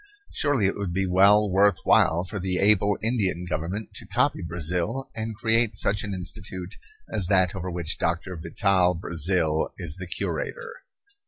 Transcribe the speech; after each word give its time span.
Surely 0.33 0.65
it 0.65 0.73
would 0.75 0.91
be 0.91 1.05
well 1.05 1.47
worth 1.47 1.77
while 1.83 2.23
for 2.23 2.39
the 2.39 2.57
able 2.57 2.97
Indian 3.03 3.45
Government 3.47 3.93
to 3.93 4.07
copy 4.07 4.41
Brazil 4.41 5.11
and 5.13 5.35
create 5.35 5.77
such 5.77 6.03
an 6.03 6.11
institute 6.11 6.77
as 7.13 7.27
that 7.27 7.53
over 7.53 7.69
which 7.69 7.99
Doctor 7.99 8.35
Vital 8.35 8.95
Brazil 8.95 9.71
is 9.77 9.97
the 9.97 10.07
curator. 10.07 10.77